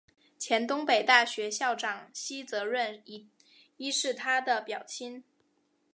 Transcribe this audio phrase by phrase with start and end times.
[0.39, 3.03] 前东北大学校长西泽润
[3.77, 5.23] 一是他的表亲。